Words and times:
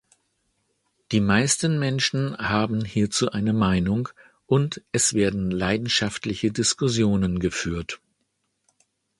Die 1.11 1.21
meisten 1.21 1.77
Menschen 1.77 2.35
haben 2.35 2.83
hierzu 2.83 3.29
eine 3.29 3.53
Meinung, 3.53 4.09
und 4.47 4.81
es 4.91 5.13
werden 5.13 5.51
leidenschaftliche 5.51 6.51
Diskussionen 6.51 7.37
geführt. 7.37 8.01